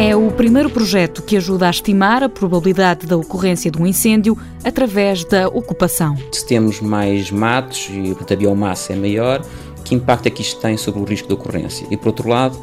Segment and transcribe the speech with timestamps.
[0.00, 4.38] É o primeiro projeto que ajuda a estimar a probabilidade da ocorrência de um incêndio
[4.62, 6.16] através da ocupação.
[6.30, 9.44] Se temos mais matos e a biomassa é maior,
[9.84, 11.84] que impacto é que isto tem sobre o risco de ocorrência?
[11.90, 12.56] E por outro lado,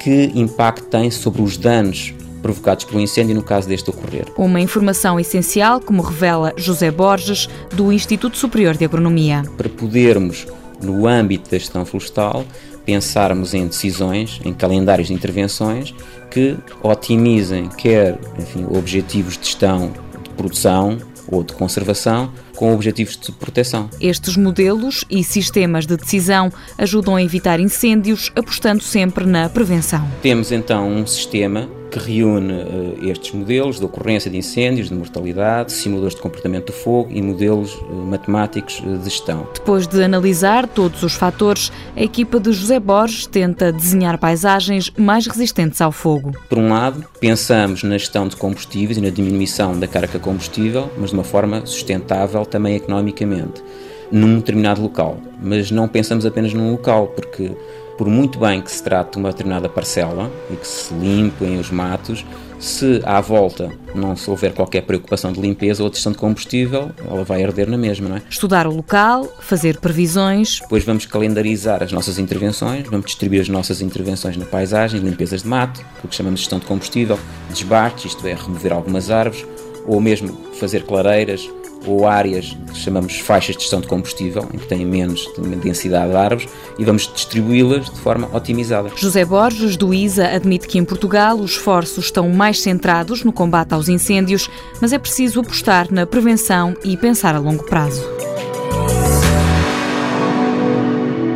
[0.00, 4.24] que impacto tem sobre os danos provocados pelo incêndio no caso deste ocorrer.
[4.38, 9.42] Uma informação essencial, como revela José Borges, do Instituto Superior de Agronomia.
[9.58, 10.46] Para podermos,
[10.82, 12.46] no âmbito da gestão florestal,
[12.88, 15.94] pensarmos em decisões, em calendários de intervenções
[16.30, 19.92] que otimizem quer enfim, objetivos de gestão
[20.22, 20.96] de produção
[21.30, 23.90] ou de conservação com objetivos de proteção.
[24.00, 30.08] Estes modelos e sistemas de decisão ajudam a evitar incêndios, apostando sempre na prevenção.
[30.22, 35.72] Temos então um sistema que reúne uh, estes modelos de ocorrência de incêndios, de mortalidade,
[35.72, 39.46] simuladores de comportamento do fogo e modelos uh, matemáticos uh, de gestão.
[39.54, 45.26] Depois de analisar todos os fatores, a equipa de José Borges tenta desenhar paisagens mais
[45.26, 46.32] resistentes ao fogo.
[46.48, 51.10] Por um lado, pensamos na gestão de combustíveis e na diminuição da carga combustível, mas
[51.10, 53.62] de uma forma sustentável também economicamente,
[54.10, 55.18] num determinado local.
[55.42, 57.52] Mas não pensamos apenas num local, porque
[57.98, 61.68] por muito bem que se trate de uma determinada parcela e que se limpem os
[61.68, 62.24] matos,
[62.60, 66.90] se à volta não se houver qualquer preocupação de limpeza ou de gestão de combustível,
[67.04, 68.22] ela vai arder na mesma, não é?
[68.30, 70.60] Estudar o local, fazer previsões.
[70.60, 75.48] Depois vamos calendarizar as nossas intervenções, vamos distribuir as nossas intervenções na paisagem, limpezas de
[75.48, 77.18] mato, o que chamamos de gestão de combustível,
[77.50, 79.44] desbate, isto é, remover algumas árvores,
[79.86, 81.48] ou mesmo fazer clareiras,
[81.86, 85.28] ou áreas que chamamos faixas de gestão de combustível, em que têm menos
[85.62, 86.48] densidade de árvores,
[86.78, 88.90] e vamos distribuí-las de forma otimizada.
[88.96, 93.74] José Borges, do ISA, admite que em Portugal os esforços estão mais centrados no combate
[93.74, 98.02] aos incêndios, mas é preciso apostar na prevenção e pensar a longo prazo.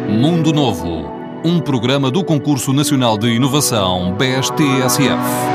[0.08, 1.10] Mundo Novo,
[1.44, 5.51] um programa do Concurso Nacional de Inovação BSTSF.